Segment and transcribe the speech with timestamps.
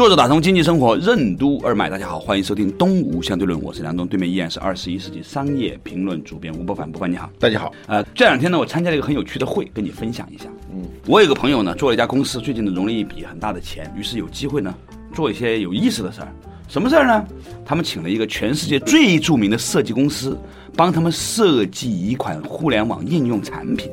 [0.00, 7.70] 坐着打通经济生活任督二脉，大家好，欢迎收听东吴相对论，我是梁东，对面依然是二十一世纪商业评论主编吴伯凡，伯凡你好，大家好。
[7.86, 10.44] 呃，这两天呢，我参加了一个很有趣的会，跟你分享一下。
[10.72, 14.74] 嗯，我有个朋友呢，做了一家公司，最近呢融了一笔很大的钱，于是有机会呢
[15.12, 16.32] 做一些有意思的事儿。
[16.70, 17.26] 什么事儿呢？
[17.64, 20.38] 他们请了一个全世界最著名的设计公司，
[20.76, 23.90] 帮他们设计一款互联网应用产品。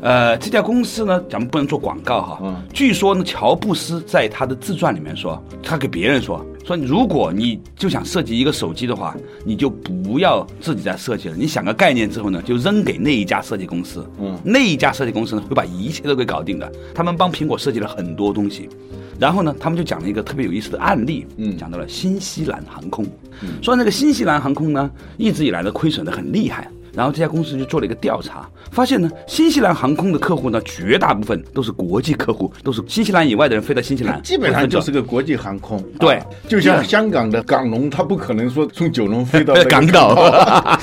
[0.00, 2.64] 呃，这家公司呢，咱们不能做广告哈。
[2.74, 11.34] 据说呢，乔布斯在他的自传里面说，他给别人说，说如果你就想设计一个手机的话，你就不要自己再设计了。
[11.34, 14.06] 你想个概念之后呢，就扔给那一家设计公司。
[14.20, 16.70] 嗯，那一家设计公司呢，会把一切都给搞定的。
[16.94, 18.68] 他们帮苹果设计了很多东西。
[19.18, 23.06] 然后呢，他们就讲了一个特别有意思的案例，嗯，讲到了新西兰航空，
[23.62, 26.70] 说那个新西兰航空呢，一直以来的亏损的很厉害。
[26.98, 35.80] 然后这家公司就做了一个调查，发现呢，新西兰航空的客户呢，绝大部分都是国际客户，都是新西兰以外的人飞到新西兰，基本上就是个国际航空。
[36.00, 40.76] 对，就像香港的港龙，他不可能说从九龙飞到 港岛。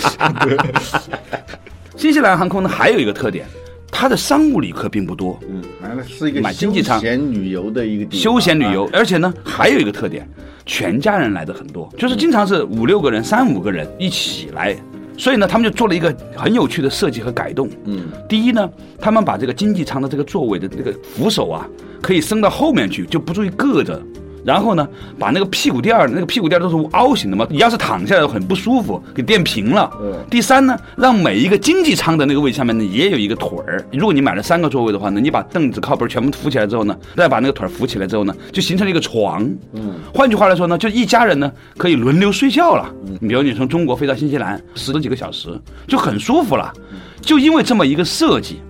[1.98, 3.46] 新西兰航空呢，还有一个特点。
[3.92, 10.30] 它的商务旅客并不多，嗯，完了是一个买经济舱休闲旅游的一个地休闲旅游，而且呢还有一个特点，
[10.66, 14.76] 全家人来的很多，就是经常是五六个人、三五个人一起来，
[15.18, 21.68] 所以呢他们就做了一个很有趣的设计和改动，嗯，第一呢，他们把这个经济舱的这个座位的这个扶手啊，
[22.02, 24.02] 可以升到后面去，就不注意硌着。
[24.46, 29.90] 然后呢，把那个屁股垫儿，那个屁股垫儿都是凹形的嘛，你要是躺下来很不舒服，给垫平了。
[30.00, 30.14] 嗯。
[30.30, 33.84] 第三呢，让每一个经济舱的那个位置下面呢也有一个腿儿。
[33.92, 39.44] 如果你买了三个座位的话呢，你把凳子靠背全部扶起来之后呢，再把那个腿儿扶起来之后呢，就形成了一个床。
[39.74, 39.96] 嗯。
[40.14, 42.88] 换句话来说呢，就一家人呢可以轮流睡觉了。
[43.08, 43.18] 嗯。
[43.20, 46.72] 你比如你从中国飞到新西兰十几个小时，就很舒服了。
[47.20, 48.62] 就因为这么一个设计，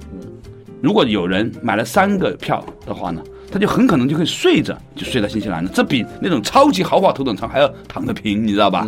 [0.82, 3.22] 如果有人买了三个票的话呢？
[3.56, 8.86] 他就很可能就会睡着就睡到新西兰了，这比那种超级豪华头等舱还要躺得平，你知道吧？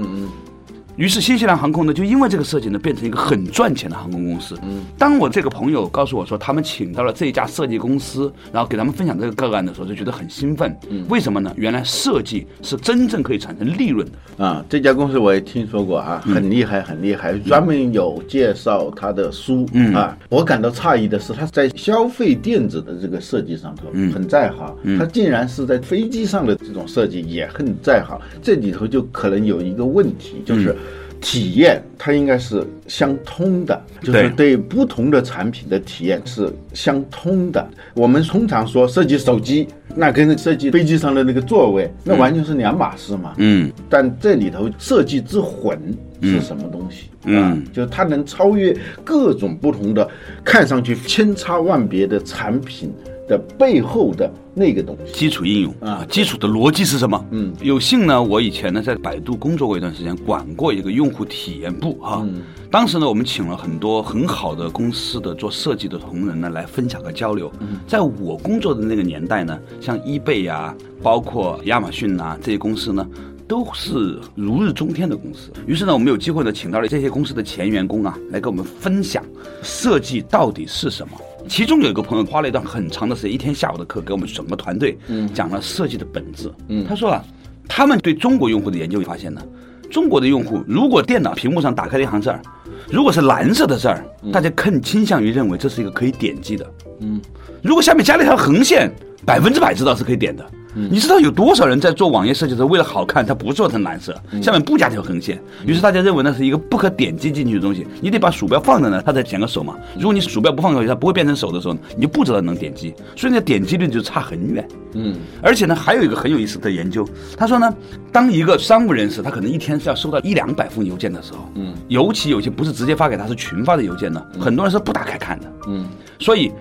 [0.97, 4.57] 于是新西兰航空呢，就因为这个设计呢，变成一个很赚钱的航空公司。
[4.63, 10.75] 嗯，当我这个朋友告诉我说，他们请到了这家设计公司，然后给他们分享这个个案的时候，就觉得很兴奋。
[10.89, 11.53] 嗯，为什么呢？
[11.55, 14.43] 原来设计是真正可以产生利润的。
[14.43, 19.67] 啊，这家公司我也听说过啊，很厉害，很厉害，专门有介绍他的书。
[19.73, 28.19] 嗯啊，我感到诧异的是，他在消费电子的这个设计上头很在行，他竟然是在飞机上的这种设计也很在行。
[28.41, 30.75] 这里头就可能有一个问题，就是。
[31.19, 37.67] 体验它应该是相通的，就是对不同的产品的体验是相通的。
[37.93, 43.33] 我们通常说设计手机，那跟设计飞机上的那个座位，那完全是两码事嘛。
[43.37, 45.79] 嗯，但这里头设计之魂
[46.21, 47.09] 是什么东西？
[47.25, 50.07] 嗯，就是它能超越各种不同的，
[50.43, 52.93] 看上去千差万别的产品。
[53.27, 57.25] 的背后的那个东西，基础应用啊，基础的逻辑是什么？
[57.31, 62.25] 嗯，有幸呢，我以前呢在百度工作过一段时间，管过一个用户体验部哈。
[62.71, 67.51] 当时呢，我们请了很多很好的公司的做设计的同仁呢来分享和交流。
[67.85, 73.05] 在我工作的那个年代呢，像易贝呀，包括亚马逊呐这些公司呢，
[73.47, 75.51] 都是如日中天的公司。
[75.65, 79.23] 于是呢，我们有机会呢，请到了这些公司的前员工啊，来跟我们分享
[79.61, 81.13] 设计到底是什么。
[81.47, 84.97] 其中有一个朋友花了一段很长的时间，一天下午的课，给我们整个团队
[85.33, 86.51] 讲了设计的本质。
[86.67, 87.23] 嗯他说啊，
[87.67, 89.41] 他们对中国用户的研究发现呢，
[89.89, 92.41] 中国的用户如果电脑屏幕上打开了一行字儿，
[92.89, 96.65] 如果是蓝色的字儿，大家更倾向于认为这是一个可以点击的。
[96.99, 97.21] 嗯，
[97.61, 98.91] 如果下面加了一条横线，
[99.25, 100.45] 百分之百知道是可以点的。
[100.73, 109.75] 你知道有多少人在做网页设计的时候，为了好看，他不做成蓝色，下面不加条横线，于是大家认为那是一个不可点击进去的东西，你得把鼠标放在那，它才显个手嘛。
[109.95, 114.67] 如果你鼠标不放过去，它不会变成手的时候，你就不知道能点击，所以那点击率就差很远。
[114.93, 117.73] 嗯，而且呢，还有一个很有意思的研究，他说呢，
[118.11, 125.51] 当一个商务人士他可能一天是要收到一两百封邮件的时候，嗯，尤其有些不是直接发给他，是群发的邮件呢，很多人是不打开看的。
[125.67, 125.85] 嗯，
[126.19, 126.51] 所以。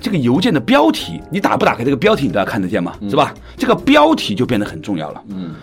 [0.00, 3.34] 这个邮件的标题，你打不打开这个标题，你都要看得见嘛，是吧？
[3.56, 5.22] 这个标题就变得很重要了。
[5.28, 5.54] 嗯，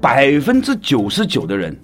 [0.00, 1.76] 百分之九十九的人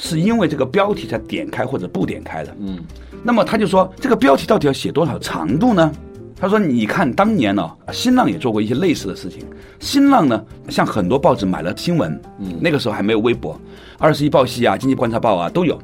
[0.00, 2.54] 是因为这个标题才点开或者不点开的。
[2.60, 2.78] 嗯，
[3.22, 5.92] 那么他就说，这个标题到底要写多少长度呢？
[6.40, 9.40] 他说：“你看当年呢、新浪也做过一些类似的事情。
[9.80, 13.60] 新浪呢，像很多报纸买了新闻，嗯，那个时候还没有微博，
[13.98, 15.76] 二十一报系啊、经济观察报啊都有。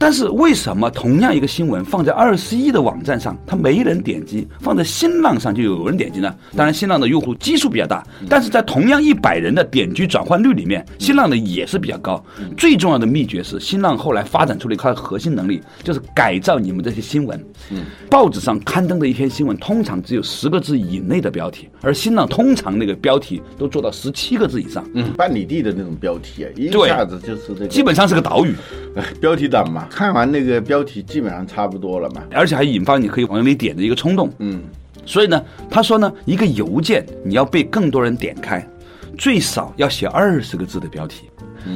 [0.00, 6.34] 但是为什么同样一个新闻放在二十一的网站上，它没人点击；放在新浪上就有人点击呢？
[6.56, 12.24] 当然，新浪的用户基数比较大，但是在同样一百人的点击转换率里面，新浪的也是比较高。
[12.56, 17.38] 最重要的秘诀是，新浪后来发展出了一块核心能力，就是改造你们这些新闻。
[18.08, 28.54] 报纸上刊登的一篇新闻，通常只有十个字以内的标题，而新浪通常那个标题都做到十七个字以上，嗯，半里地的那种标题啊，一对下子就是这个，基本上是个岛屿。
[28.96, 29.86] 哎 标题党嘛。
[29.90, 32.22] 看完那个标题，基本上差不多了嘛。
[32.32, 34.30] 而且还引发你可以往里点的一个冲动。
[34.38, 34.62] 嗯，
[35.04, 38.64] 所以呢，他说呢，一个邮件你要被更多人点开，
[39.18, 41.28] 最少要写二十个字的标题。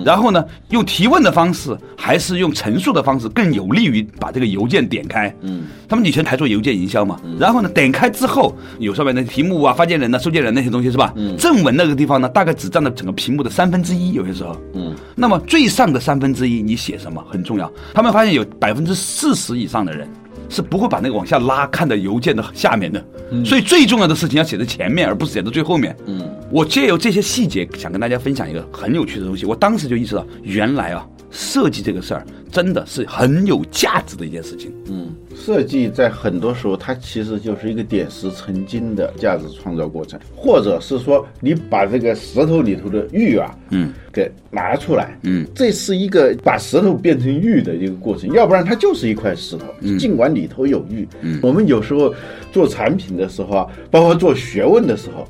[0.04, 5.34] 然后呢，用提问的方式，还是用陈述的方式，更有利于把这个邮件点开。
[5.40, 7.20] 嗯，他们以前还做邮件营销嘛。
[7.38, 11.12] 然后呢，点开之后有上面的题目啊、发件人呐、收件人那些东西是吧？
[11.16, 14.56] 嗯，正文那个地方呢，大概只占了整个屏幕的三分之一，有些时候。
[14.74, 17.70] 嗯，那么最上的三分之一你写什么很重要。
[17.92, 20.08] 他们发现有百分之四十以上的人。
[20.48, 23.04] 是不会把那个往下拉，看的邮件的下面的，
[23.44, 25.96] 所以最重要的事情要写在前面，而不是写在最后面。
[26.06, 29.44] 嗯，我借由这些细节，想跟大家分享一个很有趣的东西。
[29.46, 34.72] 我当时就意识到，原来啊，设计这个事儿真的是很有价值的一件事情。
[34.88, 49.66] 嗯，设计在很多时候，它其实就是一个点石成金的价值创造过程，或者是说你把这个石头里头的玉啊，嗯，给拿出来，嗯，这是一个把石头变成玉的一个过程，要不然它就是一块石头，
[49.98, 51.08] 尽管里头有玉。
[51.20, 52.14] 嗯，我们有时候
[52.52, 55.26] 做产品的时候啊，包括做学问的时候。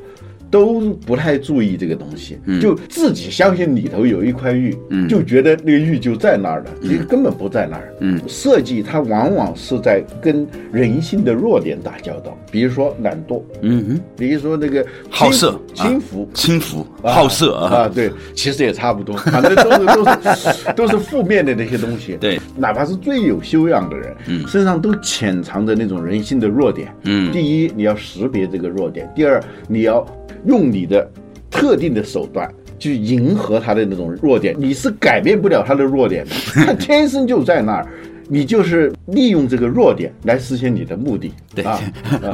[0.50, 4.76] 都不太注意这个东西，就自己相信里头有一块玉，
[5.08, 7.92] 就觉得那个玉就在那儿了，其实根本不在那儿。
[8.00, 22.16] 嗯，设计它往往是在跟人性的弱点打交道，比如说懒惰，嗯哼，比如说那个好色、轻浮、轻浮、好色啊，啊，对，其实也差不多，反正都是都是 都是负面的那些东西。
[22.20, 26.94] 对，哪怕是最有修养的人，嗯，身上都潜藏着那种人性的弱点。
[27.04, 30.06] 嗯，第一，你要识别这个弱点；第二，你要
[30.46, 31.08] 用你的
[31.50, 34.54] 特定的手段去迎合他的那种弱点。
[34.58, 36.30] 你是改变不了他的弱点的，
[36.64, 37.86] 他天生就在那儿。
[38.26, 41.30] 你就是利用这个弱点来实现你的目的。
[41.54, 41.78] 对 啊，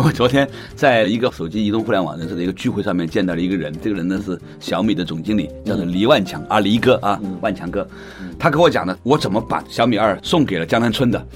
[0.04, 7.84] 我昨天在一个手机移动互联网人士的一个聚会上面见到了一个人，这个人呢是小米的总经理，叫做黎万强啊，黎哥啊，万强哥，
[8.38, 11.26] 他跟我讲呢，我怎么把小米二送给了江南春的。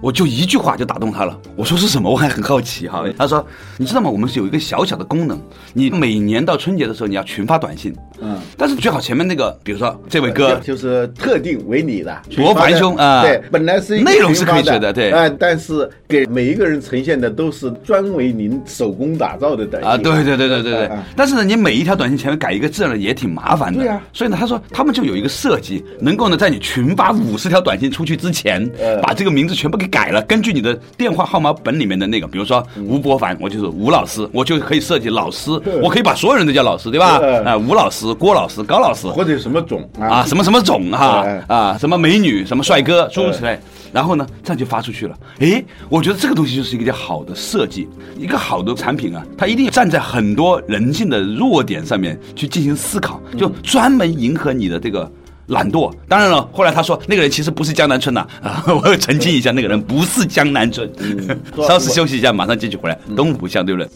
[0.00, 1.38] 我就一句话就打动他了。
[1.56, 2.10] 我说是什么？
[2.10, 3.04] 我还很好奇哈。
[3.18, 3.44] 他说
[3.76, 4.08] ：“你知道吗？
[4.08, 5.40] 我们是有一个小小的功能，
[5.72, 7.94] 你每年到春节的时候，你要群发短信。
[8.20, 13.22] 嗯，但是最好前面那个，比如说这位哥，就是特定为你的博凡兄啊。
[13.22, 15.10] 对，本来是内容是可以群发写的对。
[15.10, 19.90] 啊，但是给每一个人呈现的都是专为您手工打造的短信。
[19.90, 20.86] 啊，对对对对对对。
[20.86, 21.04] 啊。
[21.16, 23.80] 但是呢，你每一条短信前面改一个字呢，也挺麻烦的。
[23.80, 24.00] 对啊。
[24.12, 35.50] 所以呢，他说他们就有一个设计，能够呢，在你群发五十条短信出去之前呃，把这个名字全部给改了，根据你的电话号码本里面的那个，比如说吴博凡，我就是吴老师，我就可以设计老师，
[35.82, 37.18] 我可以把所有人都叫老师，对吧？
[37.22, 43.58] 嗯啊，吴老师、郭老师、高老师，或者什么种啊，什么什么种哈哎啊，什么美女，什么帅哥，诸如此类。
[43.92, 45.16] 然后呢，这样就发出去了。
[45.38, 47.88] 诶，我觉得这个东西就是一个好的设计，
[48.18, 55.10] 一个好的产品啊，它一定站在很多人性的弱点上面去进行思考，就专门迎合你的这个。
[55.48, 56.46] 懒惰，当然了。
[56.52, 60.86] 后来他说，那个人其实不是江南春呐、啊， 我要澄清一下，那个人不是江南春。
[61.66, 62.98] 稍事休息一下，马上继续回来。
[63.16, 63.88] 东湖相对论。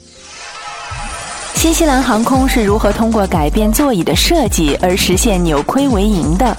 [1.62, 6.56] 新西兰航空是如何通过改变座椅的设计而实现扭亏为盈的？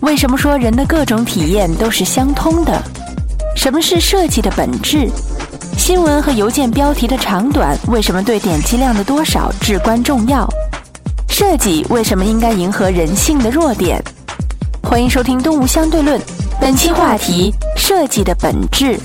[0.00, 2.82] 为什么说人的各种体验都是相通的？
[3.54, 5.08] 什么是设计的本质？
[5.78, 10.48] 新闻和邮件标题的长短为什么对点击量的多少至关重要？
[11.28, 14.02] 设计为什么应该迎合人性的弱点？
[14.82, 16.18] 欢迎收听《东吴相对论》，
[16.60, 18.98] 本期话题：设计的本质。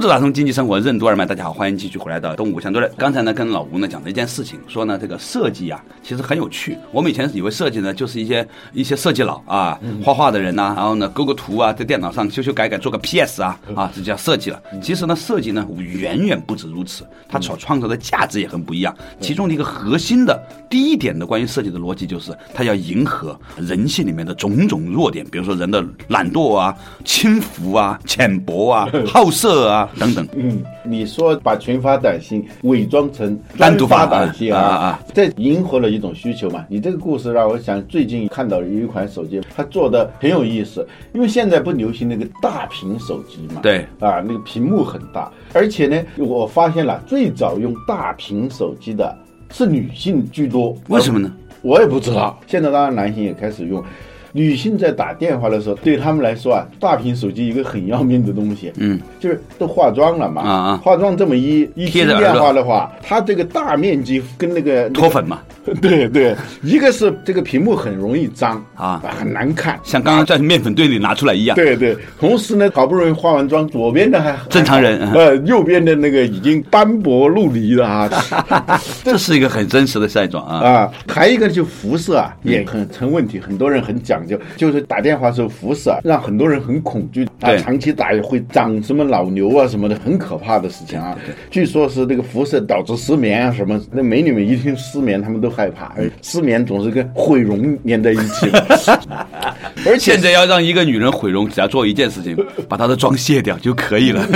[0.00, 2.90] 作者打通经济生活任督二脉，大家好，欢迎继续回来到东吴相对论。
[2.96, 6.78] 刚才呢，跟老吴呢讲了一件事情，说呢这个设计啊，其实很有趣。
[6.90, 14.58] 我们以前以为设计呢就是一些一些设计佬啊，画画的人呐、然后呢勾个图啊，在电脑上修修改改做个 PS 啊啊，这叫设计了。
[14.80, 18.96] 其实呢，设计呢远远不止如此，它所创造的价值也很不一样。
[19.20, 29.88] 其中的一个核心的第一点的关于设计的逻辑就是，它要迎合人性里面的种种弱点，比如说人的懒惰啊、轻浮啊、浅薄啊、 好色啊。
[29.90, 30.28] 啊等等。
[30.34, 36.64] 嗯，你说把群发短信伪装成单独发短信啊啊啊这迎合了一种需求嘛。
[36.68, 49.16] 你这个故事让我想，最近看到有一款手机，它做的很有意思，因为现在不流行那个大屏手机嘛，对啊，那个屏幕很大，而且呢，我发现了最早用大屏手机的
[49.52, 51.32] 是女性居多，为什么呢？
[51.62, 53.84] 我也不知道，现在当然男性也开始用。
[54.32, 60.76] 女性在打电话的时候，对他们来说啊，大屏手机一个很要命的东西，嗯，就是都化妆了嘛，啊啊。
[60.76, 65.40] 化妆这么一一听电话的话，它这个大面积跟那个脱粉嘛，
[65.80, 71.54] 对对，一个是这个屏幕很容易脏啊很难看，像刚刚在面粉堆里拿出来一样。
[71.54, 78.10] 对对，同时呢，好不容易化完妆，左边的还正常人呃，右边的那个已经斑驳陆离了啊。
[79.04, 80.68] 这是一个很真实的赛状啊。
[80.68, 91.16] 啊，还有一个就辐射啊，也很成问题，很多人很讲究，就是打电话时候辐射啊让很多人很恐惧啊，长期打会长什么脑瘤啊什么的，很可怕的事情啊。
[91.50, 98.50] 据说是这个辐射导致失眠啊什么，那美女们一听失眠，她们都害怕，而失眠总是跟毁容连在一起，
[99.86, 102.36] 而且现在要让一个女人毁容，只要做一件事情，
[102.68, 104.26] 把她的妆卸掉就可以了。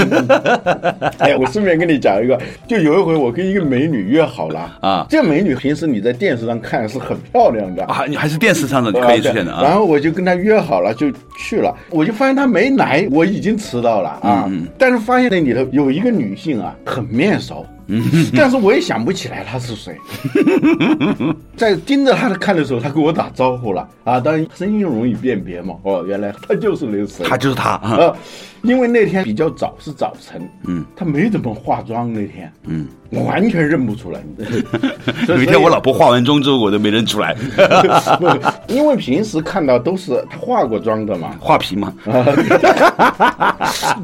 [1.18, 9.62] 哎，我顺便跟你讲一个，就有一回我跟一个美女约好了啊这美女平时你在电视上看是很漂亮的啊，你还是电视上的可以出现的啊。
[9.62, 11.75] 然后我就跟她约好了，就去了。
[11.90, 14.45] 我就发现她没来，我已经迟到了啊。
[14.49, 17.67] 嗯但是发现那里头有一个女性啊，很面熟。
[17.87, 18.03] 嗯
[18.35, 19.97] 但是我也想不起来他是谁。
[21.57, 25.75] 在盯着他的看的时候，他跟我打招呼了啊，当然声音容易辨别嘛。
[25.83, 27.25] 哦，原来他就是那个谁。
[27.29, 27.97] 他就是他啊。
[27.99, 28.17] 呃，
[28.62, 34.21] 因为那天比较早，是早晨，嗯，他没怎么化妆那天，嗯，我完全认不出来。
[35.29, 37.35] 有一天我老婆化完妆之后，我都没认出来，
[38.19, 38.26] 不，
[38.73, 41.37] 因为平时看到都是他化过妆的嘛。
[41.38, 41.93] 画皮嘛。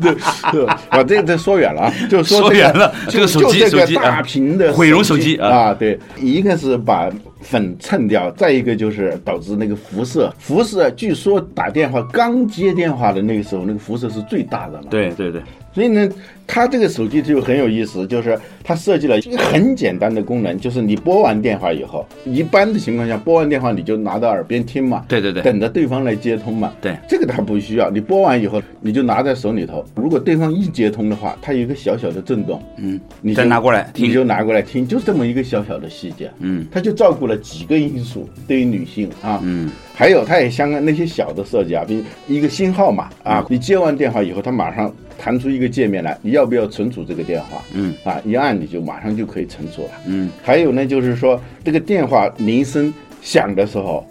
[0.01, 0.15] 对
[0.53, 5.49] 对，啊，这这说远了啊，就说这说远了这个手机个手机啊大屏的毁容手机啊。
[5.49, 7.11] 啊，对，一个是把
[7.41, 14.89] 粉蹭掉，再一个就是导致那个辐射，辐射据说打电话刚接电话的那个时候，那个辐射是最大的嘛。
[14.91, 16.09] 对对对，所以呢，
[16.47, 25.43] 它这个手机就很有意思，就是它设计了一个很简单的功能，就是你拨完电话以后，一般的情况下拨完电话你就拿到耳边听嘛，对对对。
[25.43, 26.73] 等着对方来接通嘛。
[26.81, 26.97] 对。
[27.09, 34.09] 这个它不需要，你拨完以后你就拿在手里头，如果对方一接通的话，它有一个小小的震动，嗯，你再拿过来听。
[34.09, 47.63] 你就拿过来听，就这么一个小小的细节，嗯，它就照顾了几个因素，对于女性啊，嗯，还有它也相关那些小的设计啊，比如一个新号码啊，你接完电话以后，它马上弹出一个界面来，你要不要存储这个电话？
[47.75, 49.91] 嗯，啊，一按你就马上就可以存储了。
[50.07, 52.91] 嗯，还有呢，就是说这个电话铃声
[53.21, 54.03] 响的时候，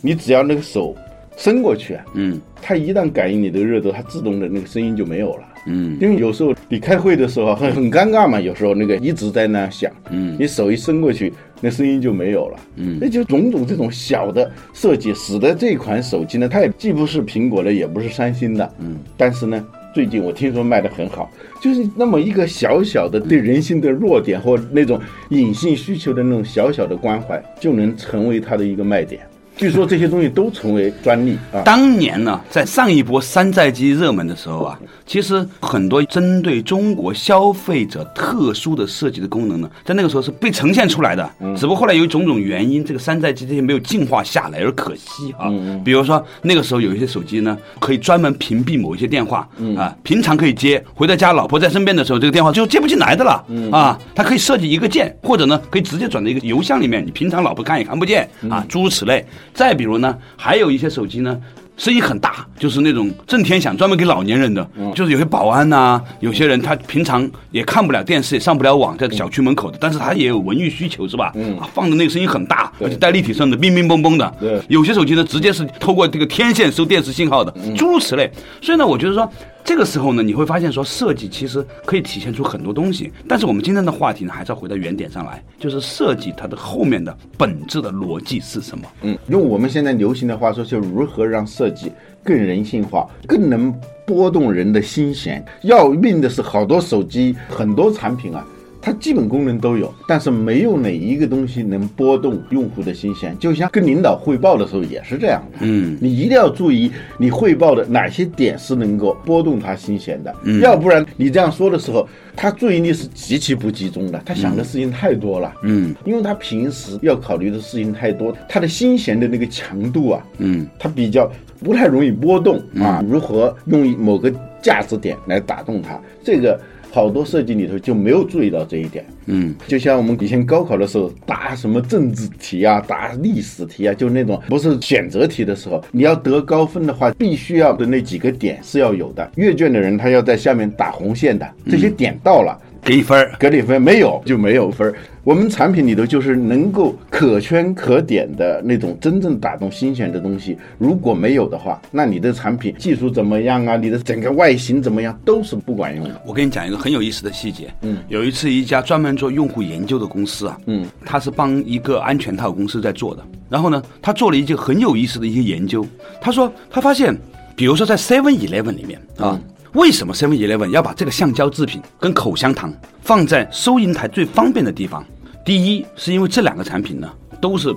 [0.00, 0.96] 你只要那个手
[1.36, 5.46] 伸过去，嗯它一旦感应你的热度，它自动的那个声音就没有了。
[5.66, 5.96] 嗯。
[6.00, 10.36] 因为有时候你开会的时候很很尴尬嘛，有时候那个一直在那响，嗯。
[10.38, 12.58] 你手一伸过去，那声音就没有了。
[12.76, 12.98] 嗯。
[13.00, 21.30] 那就种种这种小的设计，使得这款手机呢，它也既不是苹果的，也不是三星的，嗯，但是呢，最近我听说卖的很好，
[21.60, 29.20] 就是那么一个小小的对人性的弱点或那种隐性需求的那种小小的关怀，就能成为它的一个卖点。
[29.56, 31.62] 据说这些东西都成为专利啊。
[31.64, 41.28] 当年呢，在上一波山寨机热门的时候啊，其实很多针对中国消费者特殊的设计的功能呢，在那个时候是被呈现出来的。
[41.56, 45.50] 只不过后来由于种种原因，这个山寨机这些没有进化下来，而可惜啊。
[45.82, 53.98] 比如说那个时候有一些手机呢，可以专门屏蔽某一些电话啊，平常可以接，回到家老婆在身边的时候，这个电话就接不进来的了啊。
[54.14, 59.24] 它可以设计一个键，或者呢可以直接转到一个邮箱里面，你平常老婆看也看不见啊，诸如此类。
[59.56, 61.36] 再比如呢，还有一些手机呢。
[61.78, 71.34] 声音很大，就是那种震天响，专门给老年人的，就是有些保安呐、有些人他平常也看不了电视，也上不了网，在小区门口的，但是他也有文娱需求，是吧？
[71.60, 74.34] 啊，放的那个声音很大，而且带立体声的，冰冰嘣嘣的。
[74.40, 78.32] 对有些手机呢，直接是透过这个天线收电视信号的，诸如此类。
[78.62, 79.30] 所以呢，我觉得说。
[79.66, 88.84] 这个时候呢，你会发现说设计其实可以体现出很多东西，但是我们今天的话题呢，还是要回到原点上来，就是设计它的后面的本质的逻辑是什么？
[89.02, 91.90] 嗯，用我们现在流行的话说，就如何让设计
[92.22, 93.74] 更人性化，更能
[94.06, 95.44] 拨动人的心弦。
[95.62, 98.46] 要命的是，好多手机、很多产品啊，
[98.86, 103.36] 它基本功能都有，但是没有哪一个东西能拨动用户的心弦。
[103.36, 106.88] 就像跟领导汇报的时候也是这样的，嗯，你一定要注意
[107.18, 110.60] 你汇报的哪些点是能够拨动他心弦的，嗯。
[110.60, 121.28] 要不然你这样说的时候，他注意力是极其不集中的，他想的事情太多了，嗯，因为他平时要考虑的事情太多，他的心弦的那个强度啊，嗯，他比较
[121.58, 123.04] 不太容易波动啊。
[123.04, 126.60] 如何用某个价值点来打动他，这个
[126.96, 129.04] 好多设计里头就没有注意到这一点。
[129.26, 139.30] 嗯，就像我们以前高考的时候答什么政治题啊，答历史题啊，就那种不是选择题的时候，你要得高分的话，必须要的那几个点是要有的。
[139.36, 142.58] 阅卷的人他要在下面打红线的，这些点到了。
[142.82, 144.94] 给一分儿，给你分没有就没有分儿。
[145.26, 153.76] 我们产品里头就是能够可圈可点的那种真正打动心弦的东西，如果没有的话，那你的产品技术怎么样啊？
[153.76, 156.22] 你的整个外形怎么样都是不管用的。
[156.24, 157.68] 我跟你讲一个很有意思的细节。
[157.80, 163.26] 嗯，有一次一家专门做用户研究的公司啊，嗯，他是帮一个安全套公司在做的。
[163.48, 165.84] 然后呢，他做了一件很有意思的一些研究。
[166.20, 167.12] 他说他发现，
[167.56, 169.36] 比如说在 Seven Eleven 里面啊。
[169.72, 175.04] 为什么 Seven Eleven 要把这个橡胶制品跟口香糖放在收银台最方便的地方？
[175.46, 177.08] 第一，是因为这两个产品呢
[177.40, 177.72] 都是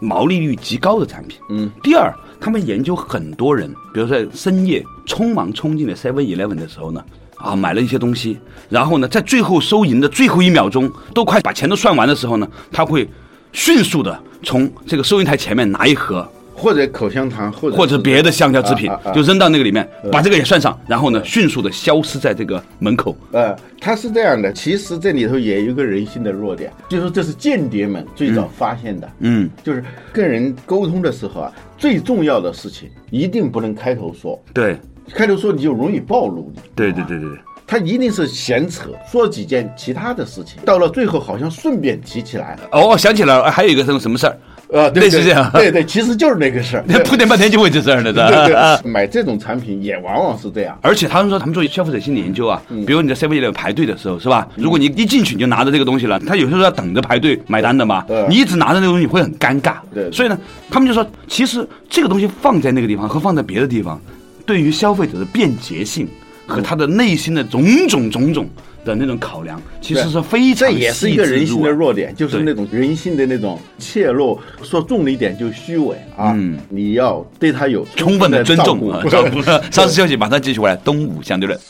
[0.00, 1.38] 毛利率极高的产品。
[1.50, 1.70] 嗯。
[1.82, 2.10] 第二，
[2.40, 7.04] 他们研究很多人，比如在深夜匆忙冲进了 Seven Eleven 的时候呢，
[7.36, 8.38] 啊，买了一些东西，
[8.70, 13.06] 然后呢，在最后收银的最后一秒钟，都快把钱都算完的时候呢，他会
[13.52, 16.26] 迅速的从这个收银台前面拿一盒。
[16.60, 23.16] 或者口香糖，或者或者别的橡胶制品，就扔到那个里面，把这个也算上，然后呢，迅速的消失在这个门口。
[23.32, 29.10] 呃，它是这样的，其实这里头也有一个人性的弱点，就是说这是间谍们最早发现的。
[29.20, 34.38] 嗯，就是跟人沟通的时候啊，最重要的事情一定不能开头说。
[34.52, 34.76] 对，
[35.14, 36.52] 开头说你就容易暴露。
[36.74, 42.68] 对对对对对，他一定是闲扯，说几件其他的事情，到了最后好像顺便提起来了。
[42.72, 44.36] 哦，想起来了，还有一个什么什么事儿。
[44.72, 48.56] 呃，类似这样，对对，其实就是那个事儿，铺垫半天就会这事儿了，对对。
[48.90, 54.46] 买这种产品也往往是这样，而且他们说他们做消费者心理研究啊，比如你在 seven eleven 排队的时候，是吧？
[54.56, 59.74] 如果你一进去你就拿着这个东西了，他有些时候要等着排队买单的嘛，你一直拿着那个东西会很尴尬。
[59.92, 60.38] 对，所以呢，
[60.70, 64.00] 他们就说，其实这个东西放在那个地方和放在别的地方，
[64.46, 66.06] 对于消费者的便捷性
[66.50, 68.46] 和他的内心的种种种种。
[68.82, 76.32] 的那种考量，其实是非常这也是一个人性的弱点，就是那种人性的那种怯懦，说重了一点就虚伪啊。
[76.34, 79.02] 嗯，你要对他有充分的尊重啊。
[79.70, 80.74] 稍事 休息，马上继续回来。
[80.76, 81.60] 东吴相对论，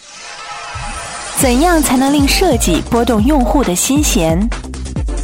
[1.36, 4.38] 怎样才能令设计拨动用户的心弦？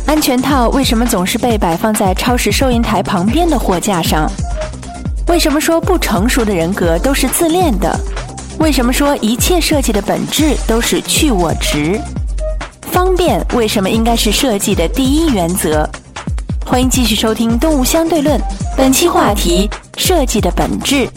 [0.09, 4.29] 安全套为什么总是被摆放在超市收银台旁边的货架上？
[5.29, 7.97] 为什么说不成熟的人格都是自恋的？
[8.59, 12.01] 为什么说一切设计的本质都是去我值？
[12.91, 15.89] 方便为什么应该是设计的第一原则？
[16.65, 18.39] 欢迎继续收听《动物相对论》，
[18.77, 21.09] 本期话题：设计的本质。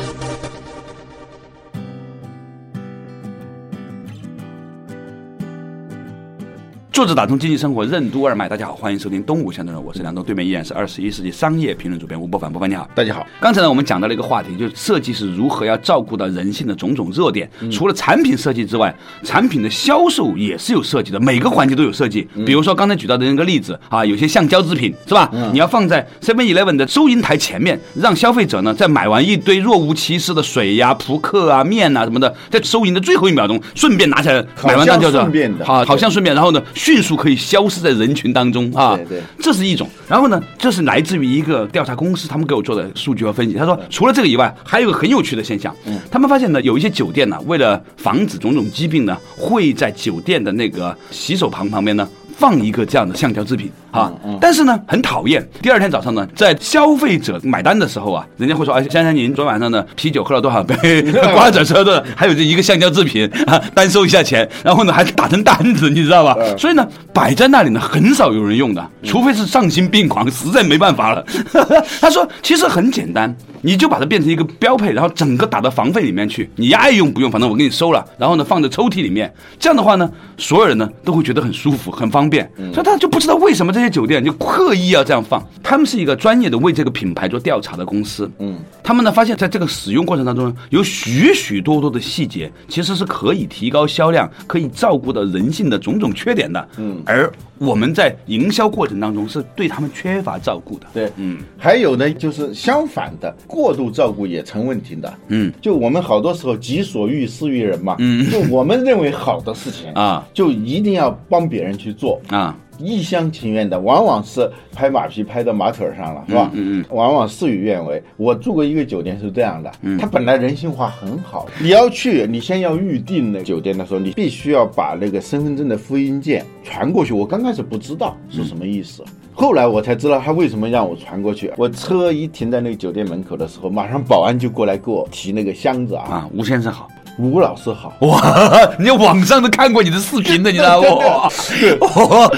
[7.00, 13.26] 坐着打通经济生活任督二脉，大家好，欢迎收听东吴相对论，我是梁东，对面依然是二十一世纪商业评论主编吴伯凡，伯凡你好，大家好。
[13.40, 17.50] 刚才呢，我们讲到了一个话题，就是设计是如何要照顾到人性的种种弱点。
[17.72, 22.28] 除了产品设计之外，产品的销售也是有设计的，每个环节都有设计。
[22.46, 25.32] 比如说刚才举到的那个例子啊，有些橡胶制品是吧？
[25.54, 35.18] 你要放在 Seven Eleven 的收银台前面，让消费者呢在买完一堆若无其事的水呀、扑克啊、面啊什么的，在收银的最后一秒钟顺便拿起来，买完单就是
[35.64, 36.62] 好，好像顺便，然后呢。
[36.90, 38.96] 迅速可以消失在人群当中啊！
[38.96, 39.88] 对对，这是一种。
[40.08, 43.54] 然后呢，这是来自于一个调查公司，他们给我做的数据和分析。
[43.54, 45.72] 他说，除了这个以外，还有个很有趣的现象。
[45.86, 52.10] 嗯，他们发现呢，有一些酒店呢，为了防止种种疾病呢，会在酒店的那个洗手旁旁边呢。
[52.40, 55.46] 放一个这样的橡胶制品啊，但是呢很讨厌。
[55.62, 61.02] 第二天早上呢，在消费者买单的时候啊，人家会说：“哎，先生，您昨晚上呢啤酒喝了多少杯？
[61.36, 66.38] 瓜子吃的，还有这一个橡胶制品啊，单收一下钱。”然后呢，还打成单子，你知道吧？
[66.58, 71.22] 所以呢，摆在那里呢，很少有人用的，除非是丧心病狂，实在没办法了。
[72.00, 78.06] 他说：“其实很简单，你就把它变成一个标配，然后整个打到房费里面去，你爱用不用，反正我给你收了。
[78.18, 82.29] 然后呢，放在抽屉里面，这样的话呢，所有人呢都会觉得很舒服，很方。”便，
[82.74, 85.46] 所以他就不知道为什么这些酒店就刻意要这样放。
[85.64, 97.32] 他们是一个专业的为这个品牌做调查的公司，嗯，他们呢发现，在这个使用过程当中，有许许多多的细节，其实是可以提高销量，可以照顾到人性的种种缺点的，嗯，而。
[97.60, 112.20] 我们在营销过程当中是对他们缺乏照顾的，对，嗯，还有呢，就是相反的，过度照顾也成问题的，嗯，就我们好多时候己所欲施于人嘛，嗯，就我们认为好的事情啊，就一定要帮别人去做。
[112.30, 112.56] 啊。
[112.80, 116.50] 一厢情愿的，往往是拍马屁拍到马腿上了，是吧？
[116.54, 116.86] 嗯嗯。
[116.90, 118.02] 往往事与愿违。
[118.18, 121.48] 我住过一个酒店是这样的，他本来人性化很好。
[121.60, 127.14] 你要去，你先要预定那酒店的时候，你必须要把那个身份证的复印件传过去。
[127.14, 131.52] 我刚开始不知道是什么意思，后来我才知道他为什么让我传过去。
[131.58, 136.04] 我车一停在那个酒店门口的时候，马上保安就过来给我提那个箱子啊。
[136.10, 136.88] 啊，吴先生好。
[137.20, 137.94] 吴老师好。
[138.00, 138.20] 哇，
[138.80, 140.88] 人家网上都看过你的视频的，你知道不？
[140.96, 141.30] 哇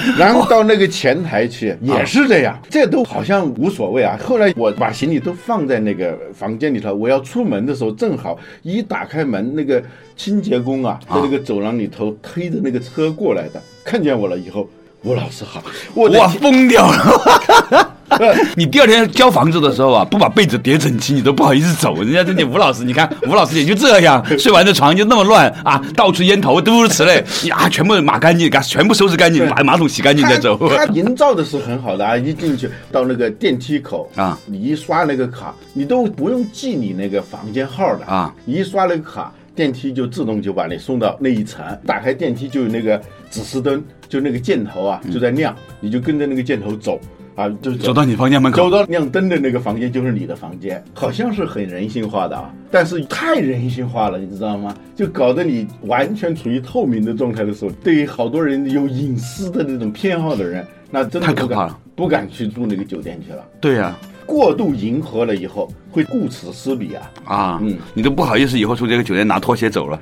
[0.18, 4.18] 然后到那个前台去也是这样，这都好像无所谓啊。
[4.22, 9.80] 后来我把行李都放在那个房间里头，我要出门的时候，正好一打开门，那个
[10.16, 14.68] 清洁工啊，在那个走廊里头推着那个车过来的，看见我了以后，
[15.04, 15.62] 吴老师好，
[15.94, 17.96] 我的哇，天疯掉了！
[18.56, 21.94] 你第二天交房子的时候啊，不把被子叠整齐，你都不好意思走。
[22.02, 30.56] 人家这你吴老师，你看吴老师也就这样，睡完的床就那么乱啊，到处烟头诸如此类，呀，全部抹干净，给它全部收拾干净，把马桶洗干净再走。
[30.68, 47.00] 他他营造的是很好的啊，一进去到那个电梯口啊你一刷那个卡，你都不用记你那个房间号的啊，你一刷那个卡，电梯就自动就把你送到那一层，打开电梯就有那个指示灯，就那个箭头啊就在亮，你就跟着那个箭头走
[47.34, 54.74] 啊，就走到你房间门口走，到亮灯的那个房间就是你的房间，好像是很人性化的啊，但是太人性化了，你知道吗？
[54.94, 63.44] 就搞得你完全处于透明的状态的时候，对于好多人有隐私的那种偏好的人，那真的太可怕了，不敢去住那个酒店去了。
[63.60, 63.96] 对呀、
[64.32, 67.02] 过度迎合了以后，会顾此失彼啊。
[67.26, 70.00] 啊，嗯你都不好意思以后从这个酒店拿拖鞋走了，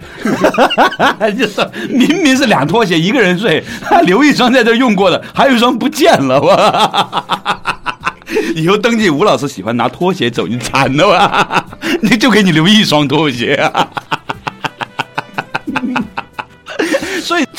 [1.37, 3.61] 就是明明是俩拖鞋一个人睡，
[4.07, 6.55] 留一双在这用过的，还有一双不见了，我。
[8.55, 11.67] 以后登记吴老师喜欢拿拖鞋走，你惨了吧？
[12.01, 13.89] 你就给你留一双拖鞋啊。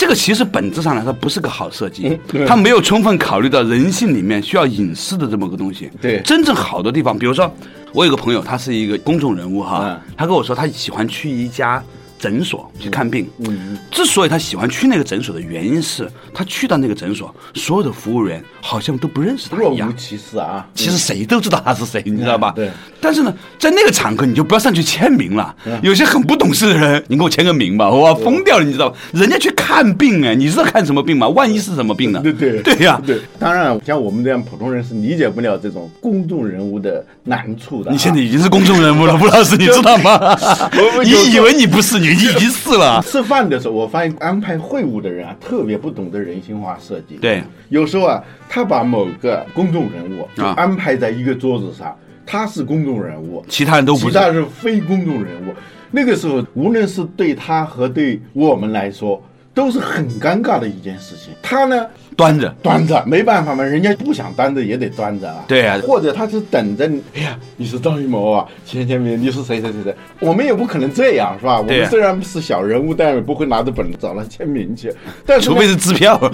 [0.02, 5.92] 这个其实本质上来说不是个好设计，它没有充分考虑到人性里面需要隐私的这么个东西。
[6.02, 6.20] 对。
[6.22, 7.54] 真正好的地方，比如说
[7.94, 11.84] 我有个朋友，他是一个公众人物哈，嗯他跟我说他喜欢去一家
[12.22, 13.28] 诊所去看病。
[13.40, 19.88] 嗯，之所以他喜欢去那个诊所的原因是，他去到那个诊所，所有的服务员好像都不认识他一样。
[19.88, 20.68] 若无其事啊。
[20.76, 22.54] 其实谁都知道他是谁，你知道吧？
[22.56, 22.70] 对。
[23.02, 25.56] 但是呢，在那个场合，你就不要上去签名了。
[25.66, 28.98] 嗯有些很不懂事的人，你给我签个名吧，我疯掉了，你知道吧？
[29.14, 31.28] 人家去看病哎，你知道看什么病吗？
[31.30, 32.20] 万一是什么病呢？
[32.22, 37.92] 对对对呀、对，当然，像我们这样普通人是理解不了这种公众人物的难处的啊。
[37.92, 40.38] 你现在已经是公众人物了，吴老师，你知道吗
[41.04, 43.02] 你以为你不是，你已经是了。
[43.06, 47.15] 吃饭的时候，我发现安排会务的人啊，特别不懂得人性化设计。
[47.15, 54.06] 对，有时候啊，他把某个公众人物就啊安排在一个桌子上，他是公众人物，其他人都不是。
[54.08, 55.54] 其他是非公众人物。
[55.91, 59.21] 那个时候，无论是对他和对我们来说，
[59.54, 61.34] 都是很尴尬的一件事情。
[61.42, 61.86] 他呢，
[62.16, 65.44] 端着，端着没办法嘛，人家不想端着也得端着啊。
[65.48, 71.58] 对啊或者他是等着你，哎呀，你是张艺谋啊，签签名，你是谁谁谁谁，我们也不可能这样，是吧？
[71.60, 74.94] 我们虽然是小人物，但也不会拿着本找他签名去，
[75.26, 76.18] 但除非是支票。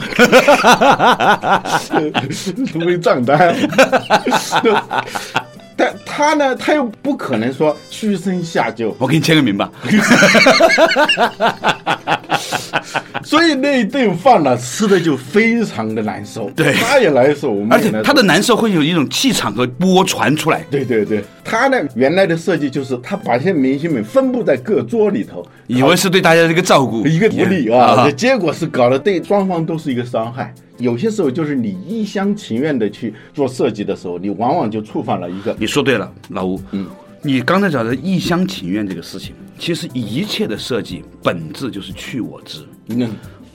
[2.72, 3.56] 除非账单。
[5.80, 9.72] 但他呢，他又不可能说屈身下就，我给你签个名吧。
[13.28, 16.50] 所以那一顿饭呢，吃的就非常的难受。
[16.52, 30.56] 对他也难受，我们而且他的难受会有一种气场和波传出来，对对对，他呢原来的设计就是他把这些明星们分布在各桌里头，以为是对大家的一个照顾，一个福利啊，这结果是搞得对双方都是一个伤害。
[30.78, 36.62] 有些时候就是你一厢情愿的去做设计的时候，你往往就触犯了一个你说对了，老吴。
[36.72, 36.88] 嗯，
[37.22, 42.66] 你刚才讲的一厢情愿这个事情，其实一切的设计本质就是去我执。
[42.90, 43.10] 嗯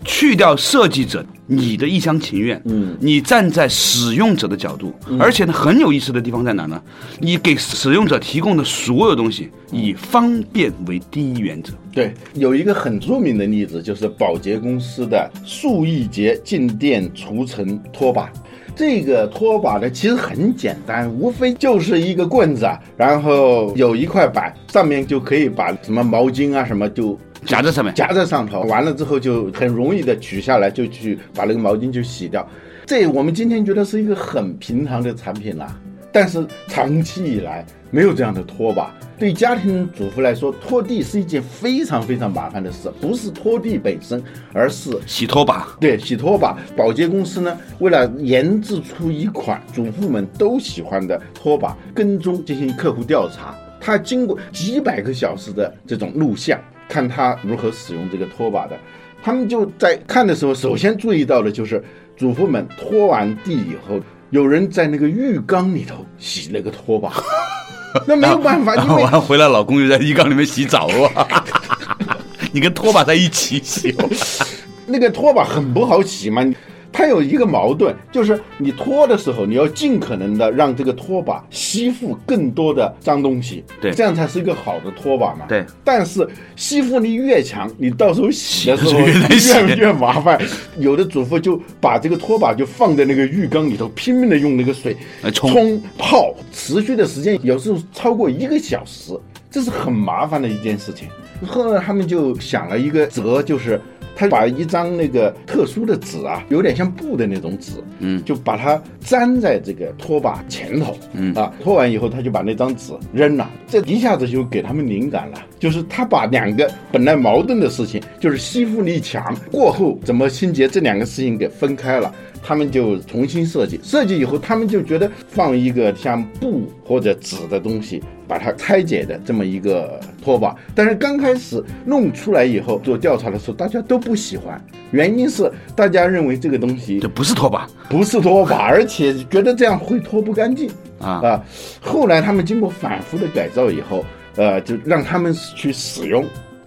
[0.05, 6.83] 去掉设计者你的一厢情愿，嗯你站在使用者的角度，而且呢，很有意思的地方在哪呢？
[7.21, 11.73] 你给使用者提供的所有东西以方便为第一原则。
[11.93, 18.29] 对，有一个很著名的例子，就是保洁公司的数亿节静电除尘拖把。
[18.75, 32.47] 这个拖把呢，其实很简单，无非就是一个棍子，啊，然后有一块板，上面就可以把什么毛巾啊什么就夹在上面，夹在上头，完了之后就很容易的取下来，就去把那个毛巾就洗掉。
[32.87, 35.77] 这我们今天觉得是一个很平常的产品啦，
[36.13, 38.95] 但是长期以来没有这样的拖把。
[39.19, 44.21] 对家庭主妇来说，拖地是一件非常非常麻烦的事，不是拖地本身，
[44.53, 45.77] 而是洗拖把。
[45.81, 46.59] 对洗拖把。
[46.77, 56.59] 保洁公司呢，为了研制出一款主妇们都喜欢的拖把，跟踪进行客户调查，它经过几百个小时的这种录像，
[56.93, 58.79] 看他如何使用这个拖把的。
[59.23, 61.83] 他们就在看的时候，首先注意到的就是
[62.17, 67.11] 主妇们拖完地以后，有人在那个浴缸里头洗那个拖把。
[68.07, 71.45] 那没有办法，因为完回来，老公就在浴缸里面洗澡啊！
[72.53, 74.09] 你跟拖把在一起洗哦，
[74.87, 76.45] 那个拖把很不好洗嘛。
[76.93, 85.47] 它有一个矛盾，就是你拖的时候，你要尽可能的让这个拖把吸附更多的脏东西，对这样才是一个好的拖把嘛。
[85.49, 85.65] 对。
[85.83, 90.41] 但是吸附力越强，你到时候洗的时候 越越越麻烦。
[90.79, 99.19] 有的主妇就把这个拖把就放在那个浴缸里头，拼命的用那个水来冲冲泡，持续的时间有时候超过一个小时，
[99.51, 101.09] 这是很麻烦的一件事情。
[101.47, 103.81] 后来他们就想了一个辙，就是
[104.15, 111.35] 他把一张那个特殊的纸啊，有点像布的那种纸，嗯，就把它粘在这个拖把前头，嗯。
[111.35, 122.13] 啊，拖完以后他就把那张纸扔了，这一下子就给他们灵感了，就是他把两个本来矛盾的事情，就是吸附力强过后怎么清洁这两个事情给分开了。
[122.45, 130.53] 他们就重新设计，设计以后，他们就觉得放一个像布或者纸的东西，把它拆解的这么一个拖把。
[130.75, 141.45] 但是刚开始弄出来以后，做调查的时候，大家都不喜欢，原因是大家认为这个东西这不是拖把，不是拖把，而且觉得这样会拖不干净啊啊。
[141.81, 144.05] 后来他们经过反复的改造以后，
[144.37, 146.25] 呃，就让他们去使用，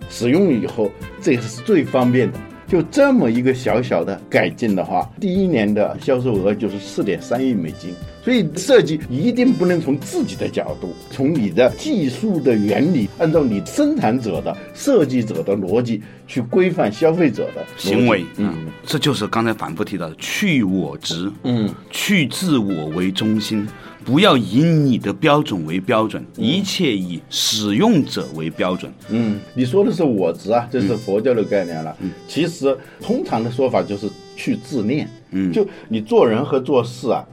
[0.09, 2.39] 使用以后，这也是最方便的。
[2.67, 7.93] 就这么一个小小的改进的话，第一年的销售额就是四点三亿美金。
[8.25, 23.67] 所以设计一定不能从自己的角度，从你的技术的原理，按照你生产者的、设计者的逻辑去规范消费者的行为，嗯嗯，这就是刚才反复提到的去我执，嗯，去自我为中心，
[24.03, 28.91] 不要以你的标准为标准，一切以使用者为标准。
[29.09, 31.95] 嗯，你说的是我执啊，这是佛教的概念了。
[31.99, 32.09] 嗯。
[32.27, 35.07] 其实通常的说法就是去自恋。
[35.29, 37.23] 嗯，就你做人和做事啊，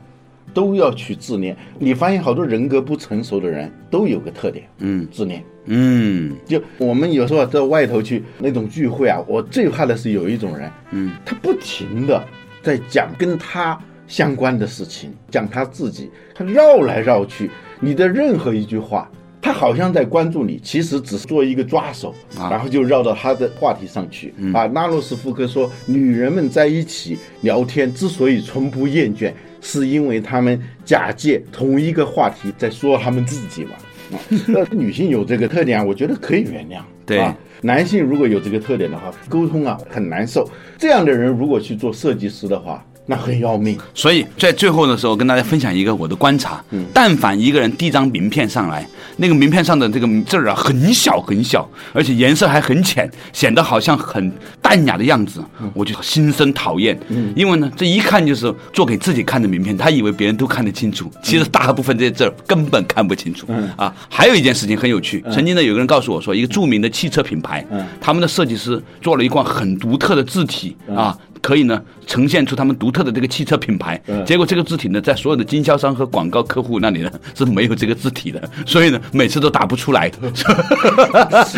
[0.52, 1.56] 都要去自恋。
[1.78, 5.44] 你发现好多人格不成熟的人都有个特点，嗯，自恋。
[5.66, 12.20] 嗯，就我们有时候到外头去那种聚会啊，我最怕的是有一种人，嗯，他不停的
[12.62, 19.08] 在讲跟他相关的事情，讲他自己，他绕来绕去，你的任何一句话，
[19.40, 24.34] 他好像在关注你，其实只是做一个抓手，然后就绕到他的话题上去。
[24.52, 29.32] 啊，拉洛斯福克说，女人们在一起聊天之所以从不厌倦，
[29.62, 33.70] 是因为他们假借同一个话题在说他们自己嘛。
[34.12, 36.82] 啊， 那女性有这个特点啊，我觉得可以原谅。
[37.06, 40.46] 对啊，男性如果有这个特点的话，沟通啊很难受。
[40.76, 43.78] 这样的人如果去做设计师的话，那很要命。
[43.94, 46.62] 所以在最后的时候，跟大家分享一个我的观察。
[46.70, 48.86] 嗯，但凡一个人递张名片上来，
[49.16, 55.42] 那个名片上的这个字儿啊，很小很小，而且颜色还很浅，显得好像很淡雅的样子，
[55.74, 56.98] 我就心生讨厌。
[57.08, 63.46] 嗯，因为呢，这一看就是做给自己看的名片，他以为别人都看得清楚，其实大部分这些字儿根本看不清楚。
[63.48, 71.18] 嗯啊，还有一件事情很有趣，曾经呢有个人告诉我说，一个著名的汽车品牌，嗯他们的设计师做了一款很独特的字体啊。
[71.42, 74.00] 可以呢，呈现出他们独特的这个汽车品牌。
[74.06, 80.10] 嗯结果这个字体呢，在所有的经销商和广告客户那里呢是没有这个字体的，所以呢，每次都打不出来。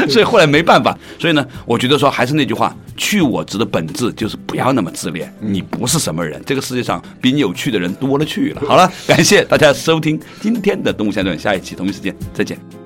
[0.09, 0.99] 所以后来没办法。
[1.19, 5.33] 所以呢，我觉得说还是那句话，去我执的本质就是不要那么自恋。
[5.39, 8.63] 你不是什么人，这个世界上比你有趣的人多了去了。
[8.67, 12.84] 好了，感谢大家收听今天的《动物相对论》，下一期同一时间再见。